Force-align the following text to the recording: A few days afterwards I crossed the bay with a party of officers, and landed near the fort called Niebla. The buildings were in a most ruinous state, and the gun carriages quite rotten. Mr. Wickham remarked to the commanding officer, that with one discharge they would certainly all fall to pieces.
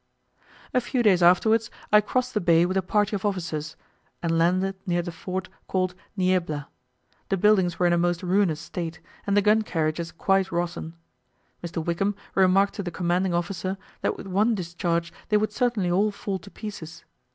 A 0.73 0.81
few 0.81 1.03
days 1.03 1.21
afterwards 1.21 1.69
I 1.91 2.01
crossed 2.01 2.33
the 2.33 2.41
bay 2.41 2.65
with 2.65 2.75
a 2.75 2.81
party 2.81 3.15
of 3.15 3.23
officers, 3.23 3.75
and 4.23 4.35
landed 4.35 4.73
near 4.87 5.03
the 5.03 5.11
fort 5.11 5.47
called 5.67 5.93
Niebla. 6.17 6.69
The 7.29 7.37
buildings 7.37 7.77
were 7.77 7.85
in 7.85 7.93
a 7.93 7.99
most 7.99 8.23
ruinous 8.23 8.59
state, 8.59 8.99
and 9.27 9.37
the 9.37 9.43
gun 9.43 9.61
carriages 9.61 10.11
quite 10.11 10.51
rotten. 10.51 10.95
Mr. 11.63 11.85
Wickham 11.85 12.15
remarked 12.33 12.73
to 12.77 12.81
the 12.81 12.89
commanding 12.89 13.35
officer, 13.35 13.77
that 14.01 14.17
with 14.17 14.25
one 14.25 14.55
discharge 14.55 15.13
they 15.29 15.37
would 15.37 15.51
certainly 15.53 15.91
all 15.91 16.09
fall 16.09 16.39
to 16.39 16.49
pieces. 16.49 17.05